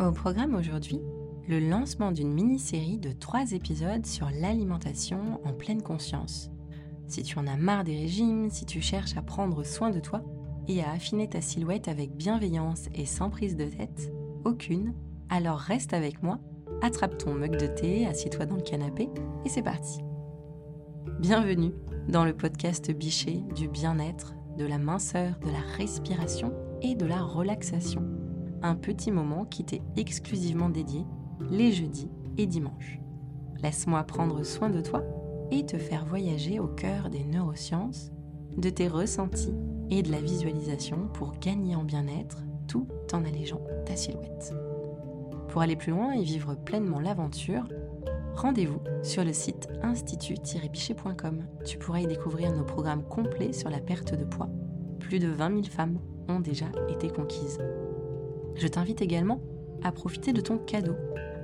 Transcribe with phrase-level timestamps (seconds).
[0.00, 1.02] Au programme aujourd'hui,
[1.46, 6.50] le lancement d'une mini-série de trois épisodes sur l'alimentation en pleine conscience.
[7.06, 10.22] Si tu en as marre des régimes, si tu cherches à prendre soin de toi
[10.68, 14.10] et à affiner ta silhouette avec bienveillance et sans prise de tête,
[14.46, 14.94] aucune,
[15.28, 16.38] alors reste avec moi,
[16.80, 19.10] attrape ton mug de thé, assieds-toi dans le canapé
[19.44, 19.98] et c'est parti.
[21.18, 21.74] Bienvenue
[22.08, 27.22] dans le podcast Bichet du bien-être, de la minceur, de la respiration et de la
[27.22, 28.19] relaxation.
[28.62, 31.06] Un petit moment qui t'est exclusivement dédié
[31.50, 33.00] les jeudis et dimanches.
[33.62, 35.02] Laisse-moi prendre soin de toi
[35.50, 38.10] et te faire voyager au cœur des neurosciences,
[38.56, 39.54] de tes ressentis
[39.90, 44.54] et de la visualisation pour gagner en bien-être tout en allégeant ta silhouette.
[45.48, 47.64] Pour aller plus loin et vivre pleinement l'aventure,
[48.36, 51.44] rendez-vous sur le site institut-bichet.com.
[51.64, 54.48] Tu pourras y découvrir nos programmes complets sur la perte de poids.
[55.00, 55.98] Plus de 20 000 femmes
[56.28, 57.58] ont déjà été conquises.
[58.60, 59.40] Je t'invite également
[59.82, 60.94] à profiter de ton cadeau,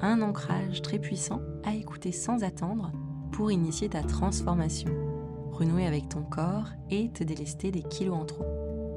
[0.00, 2.90] un ancrage très puissant à écouter sans attendre
[3.32, 4.90] pour initier ta transformation,
[5.50, 8.46] renouer avec ton corps et te délester des kilos en trop.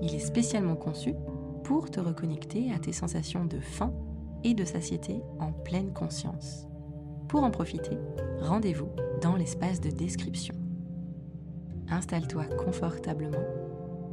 [0.01, 1.13] Il est spécialement conçu
[1.65, 3.93] pour te reconnecter à tes sensations de faim
[4.45, 6.67] et de satiété en pleine conscience.
[7.27, 7.97] Pour en profiter,
[8.39, 10.55] rendez-vous dans l'espace de description.
[11.89, 13.43] Installe-toi confortablement,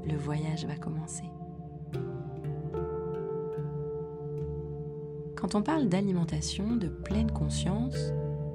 [0.04, 1.30] le voyage va commencer.
[5.42, 7.96] Quand on parle d'alimentation de pleine conscience,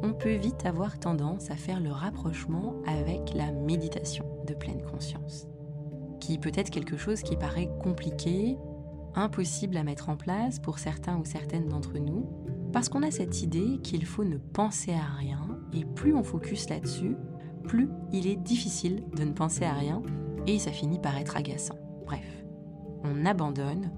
[0.04, 5.50] on peut vite avoir tendance à faire le rapprochement avec la méditation de pleine conscience,
[6.22, 8.58] qui peut être quelque chose qui paraît compliqué,
[9.16, 12.26] impossible à mettre en place pour certains ou certaines d'entre nous,
[12.72, 16.70] parce qu'on a cette idée qu'il faut ne penser à rien, et plus on focus
[16.70, 17.18] là-dessus,
[17.66, 20.02] plus il est difficile de ne penser à rien,
[20.48, 21.76] et ça finit par être agaçant.
[22.06, 22.46] Bref,
[23.04, 23.92] on abandonne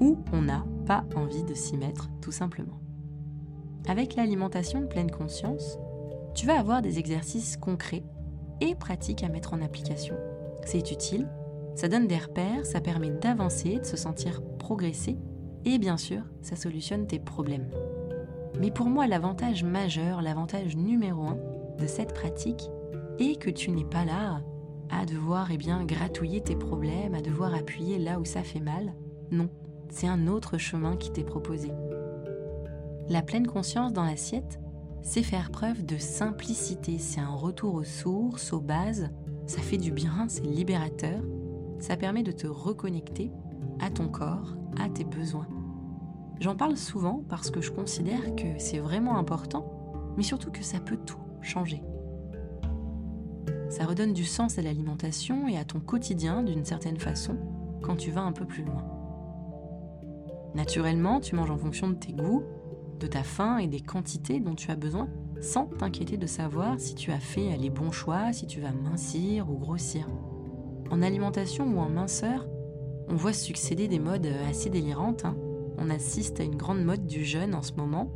[0.00, 2.80] ou on n'a pas envie de s'y mettre tout simplement.
[3.86, 5.78] Avec l'alimentation de pleine conscience,
[6.34, 8.02] tu vas avoir des exercices concrets
[8.60, 10.16] et pratiques à mettre en application.
[10.64, 11.28] C'est utile
[11.76, 15.16] ça donne des repères, ça permet d'avancer, de se sentir progresser
[15.64, 17.70] et bien sûr, ça solutionne tes problèmes.
[18.58, 21.38] Mais pour moi, l'avantage majeur, l'avantage numéro un
[21.78, 22.68] de cette pratique
[23.20, 24.42] est que tu n'es pas là
[24.90, 28.92] à devoir eh bien, gratouiller tes problèmes, à devoir appuyer là où ça fait mal.
[29.30, 29.48] Non,
[29.90, 31.70] c'est un autre chemin qui t'est proposé.
[33.08, 34.60] La pleine conscience dans l'assiette,
[35.02, 39.10] c'est faire preuve de simplicité, c'est un retour aux sources, aux bases,
[39.46, 41.20] ça fait du bien, c'est libérateur,
[41.80, 43.32] ça permet de te reconnecter
[43.80, 45.48] à ton corps, à tes besoins.
[46.40, 50.80] J'en parle souvent parce que je considère que c'est vraiment important, mais surtout que ça
[50.80, 51.82] peut tout changer.
[53.68, 57.36] Ça redonne du sens à l'alimentation et à ton quotidien d'une certaine façon
[57.82, 58.99] quand tu vas un peu plus loin.
[60.54, 62.42] Naturellement, tu manges en fonction de tes goûts,
[62.98, 65.08] de ta faim et des quantités dont tu as besoin,
[65.40, 69.50] sans t'inquiéter de savoir si tu as fait les bons choix, si tu vas mincir
[69.50, 70.06] ou grossir.
[70.90, 72.46] En alimentation ou en minceur,
[73.08, 75.24] on voit succéder des modes assez délirantes.
[75.24, 75.36] Hein.
[75.78, 78.10] On assiste à une grande mode du jeûne en ce moment.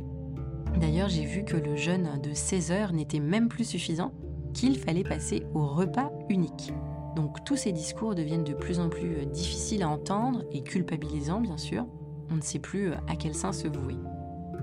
[0.79, 4.13] D'ailleurs, j'ai vu que le jeûne de 16 heures n'était même plus suffisant,
[4.53, 6.73] qu'il fallait passer au repas unique.
[7.15, 11.39] Donc tous ces discours deviennent de plus en plus euh, difficiles à entendre et culpabilisants,
[11.39, 11.85] bien sûr.
[12.31, 13.97] On ne sait plus euh, à quel sein se vouer.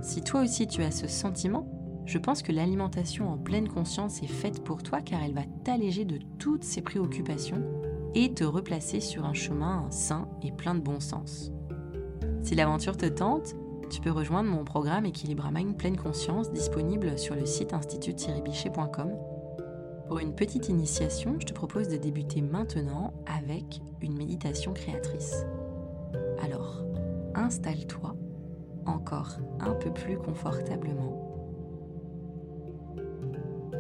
[0.03, 1.67] Si toi aussi tu as ce sentiment,
[2.07, 6.05] je pense que l'alimentation en pleine conscience est faite pour toi car elle va t'alléger
[6.05, 7.63] de toutes ces préoccupations
[8.15, 11.53] et te replacer sur un chemin sain et plein de bon sens.
[12.43, 13.55] Si l'aventure te tente,
[13.89, 19.13] tu peux rejoindre mon programme Équilibre Mind Pleine Conscience disponible sur le site institut-bichet.com.
[20.09, 25.47] Pour une petite initiation, je te propose de débuter maintenant avec une méditation créatrice.
[26.43, 26.83] Alors,
[27.35, 28.17] installe-toi
[28.87, 31.19] encore un peu plus confortablement.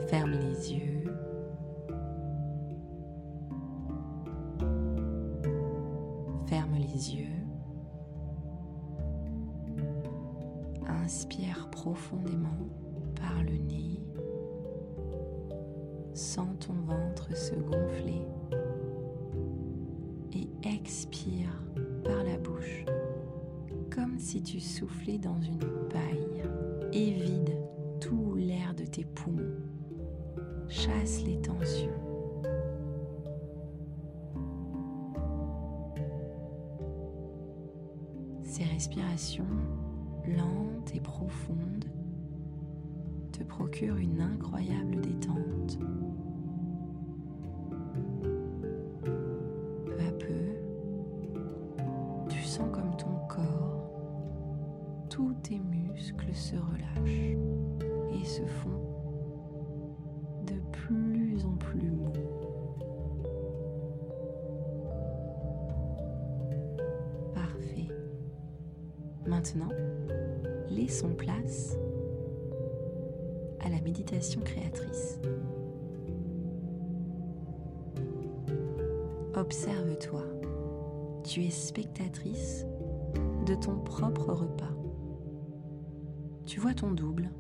[0.08, 1.02] Ferme les yeux
[7.10, 7.26] yeux.
[10.86, 12.68] Inspire profondément
[13.14, 14.00] par le nez.
[16.14, 18.26] Sens ton ventre se gonfler.
[20.34, 21.61] Et expire
[24.22, 25.58] si tu soufflais dans une
[25.90, 26.44] paille.
[26.92, 27.56] Et vide
[28.00, 29.56] tout l'air de tes poumons.
[30.68, 31.90] Chasse les tensions.
[38.44, 39.46] Ces respirations
[40.26, 41.86] lentes et profondes
[43.32, 45.21] te procurent une incroyable détente.
[69.26, 69.68] Maintenant,
[70.70, 71.76] laissons place
[73.60, 75.20] à la méditation créatrice.
[79.34, 80.22] Observe-toi.
[81.24, 82.66] Tu es spectatrice
[83.46, 84.74] de ton propre repas.
[86.44, 87.30] Tu vois ton double,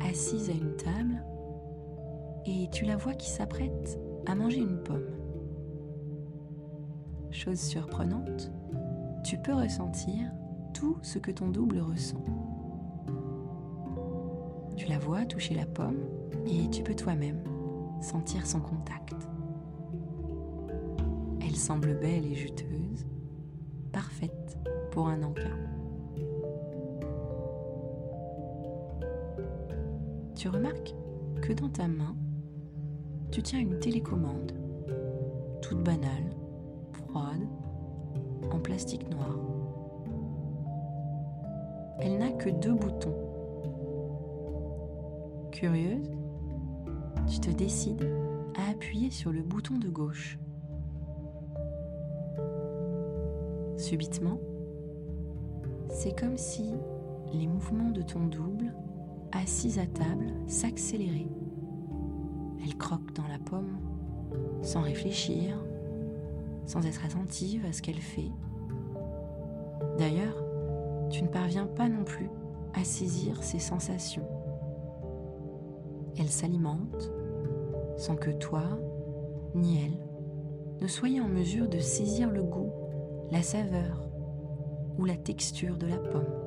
[0.00, 1.22] assise à une table,
[2.46, 5.10] et tu la vois qui s'apprête à manger une pomme.
[7.30, 8.50] Chose surprenante,
[9.22, 10.32] tu peux ressentir
[10.78, 12.24] tout ce que ton double ressent.
[14.76, 16.04] Tu la vois toucher la pomme
[16.46, 17.42] et tu peux toi-même
[18.00, 19.16] sentir son contact.
[21.40, 23.06] Elle semble belle et juteuse,
[23.90, 24.56] parfaite
[24.92, 25.42] pour un encas.
[30.36, 30.94] Tu remarques
[31.42, 32.14] que dans ta main,
[33.32, 34.52] tu tiens une télécommande,
[35.60, 36.30] toute banale,
[36.92, 37.48] froide,
[38.52, 39.34] en plastique noir.
[42.00, 43.16] Elle n'a que deux boutons.
[45.50, 46.10] Curieuse,
[47.26, 48.08] tu te décides
[48.56, 50.38] à appuyer sur le bouton de gauche.
[53.76, 54.38] Subitement,
[55.90, 56.74] c'est comme si
[57.32, 58.72] les mouvements de ton double,
[59.32, 61.28] assis à table, s'accéléraient.
[62.64, 63.78] Elle croque dans la pomme,
[64.62, 65.56] sans réfléchir,
[66.66, 68.30] sans être attentive à ce qu'elle fait.
[69.98, 70.47] D'ailleurs,
[71.10, 72.30] tu ne parviens pas non plus
[72.74, 74.26] à saisir ses sensations.
[76.18, 77.12] Elle s'alimente
[77.96, 78.62] sans que toi,
[79.54, 79.98] ni elle,
[80.80, 82.70] ne soyez en mesure de saisir le goût
[83.30, 84.08] la saveur
[84.98, 86.44] ou la texture de la pomme.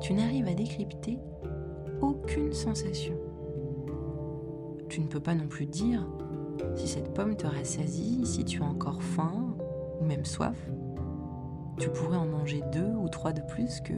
[0.00, 1.18] Tu n'arrives à décrypter
[2.00, 3.14] aucune sensation.
[4.88, 6.06] Tu ne peux pas non plus dire
[6.74, 9.56] si cette pomme te rassasie, si tu as encore faim
[10.00, 10.70] ou même soif.
[11.82, 13.94] Tu pourrais en manger deux ou trois de plus que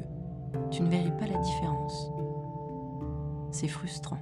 [0.70, 2.10] tu ne verrais pas la différence.
[3.50, 4.16] C'est frustrant.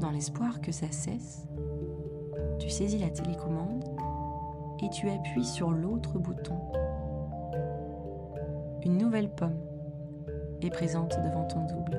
[0.00, 1.48] Dans l'espoir que ça cesse,
[2.58, 3.86] tu saisis la télécommande
[4.82, 6.58] et tu appuies sur l'autre bouton.
[8.84, 9.62] Une nouvelle pomme
[10.60, 11.98] est présente devant ton double.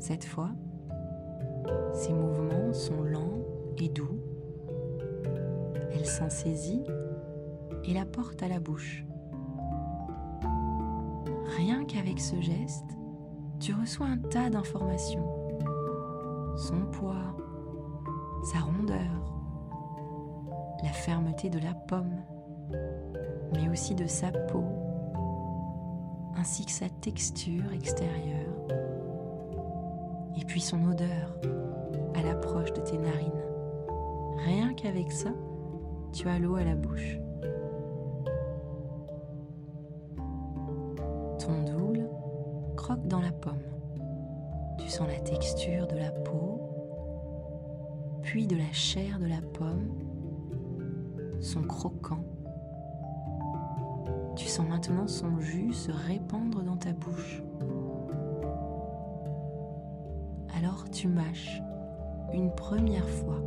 [0.00, 0.50] Cette fois,
[1.94, 3.38] ses mouvements sont lents
[3.78, 4.20] et doux.
[6.06, 6.84] S'en saisit
[7.84, 9.04] et la porte à la bouche.
[11.56, 12.96] Rien qu'avec ce geste,
[13.58, 15.26] tu reçois un tas d'informations.
[16.56, 17.36] Son poids,
[18.44, 19.34] sa rondeur,
[20.84, 22.22] la fermeté de la pomme,
[23.52, 24.64] mais aussi de sa peau,
[26.36, 28.54] ainsi que sa texture extérieure,
[30.40, 31.36] et puis son odeur
[32.14, 33.32] à l'approche de tes narines.
[34.44, 35.30] Rien qu'avec ça,
[36.16, 37.18] tu as l'eau à la bouche.
[41.38, 42.08] Ton double
[42.74, 43.60] croque dans la pomme.
[44.78, 46.62] Tu sens la texture de la peau
[48.22, 49.90] puis de la chair de la pomme,
[51.40, 52.24] son croquant.
[54.36, 57.42] Tu sens maintenant son jus se répandre dans ta bouche.
[60.56, 61.60] Alors tu mâches
[62.32, 63.40] une première fois.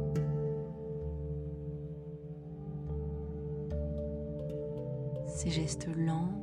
[5.39, 6.33] Ces gestes lents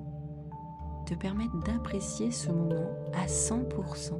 [1.05, 4.13] te permettent d'apprécier ce moment à 100%,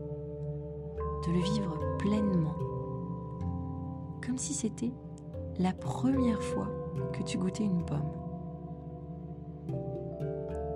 [1.27, 2.55] de le vivre pleinement
[4.21, 4.93] comme si c'était
[5.59, 6.69] la première fois
[7.15, 8.13] que tu goûtais une pomme.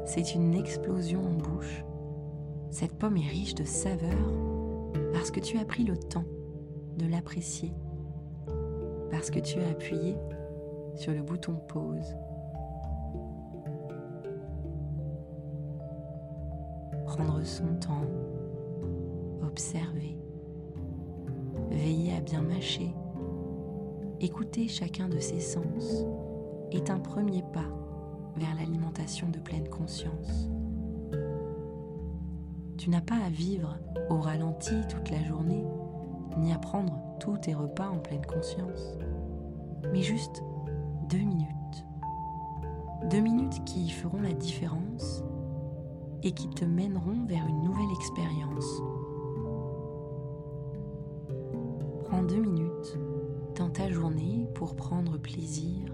[0.06, 1.84] C'est une explosion en bouche.
[2.70, 4.32] Cette pomme est riche de saveurs
[5.12, 6.24] parce que tu as pris le temps
[6.96, 7.74] de l'apprécier,
[9.10, 10.16] parce que tu as appuyé
[10.94, 12.16] sur le bouton pause.
[17.20, 18.06] Prendre son temps,
[19.42, 20.16] observer,
[21.70, 22.94] veiller à bien mâcher
[24.20, 26.06] Écouter chacun de ses sens
[26.70, 27.68] est un premier pas
[28.36, 30.48] vers l'alimentation de pleine conscience.
[32.78, 33.76] Tu n'as pas à vivre
[34.08, 35.66] au ralenti toute la journée,
[36.38, 38.96] ni à prendre tous tes repas en pleine conscience,
[39.92, 40.42] mais juste
[41.10, 41.84] deux minutes.
[43.10, 45.22] Deux minutes qui feront la différence
[46.22, 48.82] et qui te mèneront vers une nouvelle expérience.
[52.04, 52.98] Prends deux minutes
[53.56, 55.92] dans ta journée pour prendre plaisir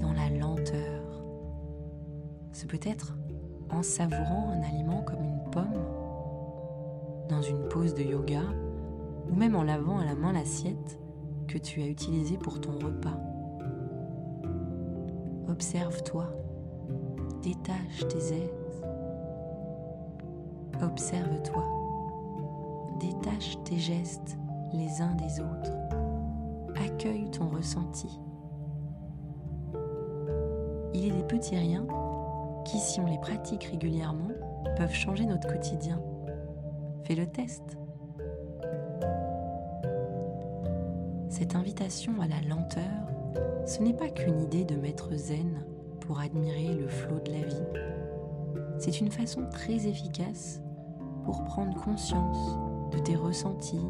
[0.00, 1.06] dans la lenteur
[2.56, 3.12] c'est peut-être
[3.68, 5.84] en savourant un aliment comme une pomme,
[7.28, 8.40] dans une pose de yoga,
[9.30, 10.98] ou même en lavant à la main l'assiette
[11.48, 13.20] que tu as utilisée pour ton repas.
[15.50, 16.30] Observe-toi,
[17.42, 18.65] détache tes aises.
[20.82, 21.64] Observe-toi,
[23.00, 24.36] détache tes gestes
[24.74, 25.72] les uns des autres.
[26.76, 28.20] Accueille ton ressenti.
[30.92, 31.86] Il est des petits riens
[32.66, 34.28] qui, si on les pratique régulièrement,
[34.76, 35.98] peuvent changer notre quotidien.
[37.04, 37.78] Fais le test.
[41.30, 42.84] Cette invitation à la lenteur,
[43.64, 45.64] ce n'est pas qu'une idée de maître zen
[46.00, 48.76] pour admirer le flot de la vie.
[48.78, 50.60] C'est une façon très efficace
[51.26, 52.56] pour prendre conscience
[52.92, 53.84] de tes ressentis,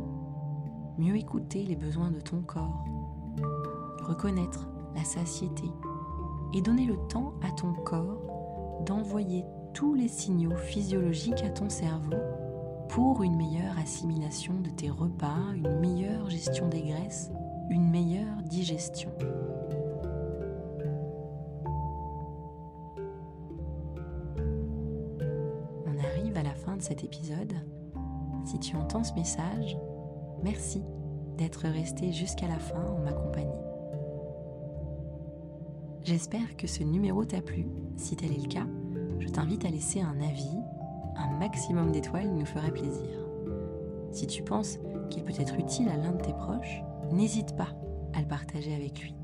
[0.97, 2.83] mieux écouter les besoins de ton corps,
[4.00, 5.71] reconnaître la satiété
[6.55, 12.16] et donner le temps à ton corps d'envoyer tous les signaux physiologiques à ton cerveau
[12.88, 17.31] pour une meilleure assimilation de tes repas, une meilleure gestion des graisses,
[17.69, 19.11] une meilleure digestion.
[26.76, 27.54] De cet épisode.
[28.45, 29.76] Si tu entends ce message,
[30.42, 30.83] merci
[31.37, 33.50] d'être resté jusqu'à la fin en ma compagnie.
[36.04, 37.66] J'espère que ce numéro t'a plu.
[37.97, 38.66] Si tel est le cas,
[39.18, 40.56] je t'invite à laisser un avis.
[41.16, 43.26] Un maximum d'étoiles nous ferait plaisir.
[44.12, 44.78] Si tu penses
[45.11, 47.68] qu'il peut être utile à l'un de tes proches, n'hésite pas
[48.14, 49.14] à le partager avec lui.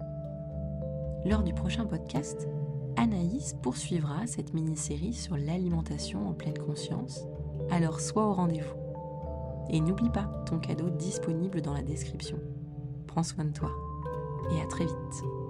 [1.25, 2.49] Lors du prochain podcast,
[2.97, 7.27] Anaïs poursuivra cette mini-série sur l'alimentation en pleine conscience,
[7.71, 8.77] alors sois au rendez-vous.
[9.71, 12.39] Et n'oublie pas ton cadeau disponible dans la description.
[13.07, 13.71] Prends soin de toi
[14.51, 15.42] et à très vite.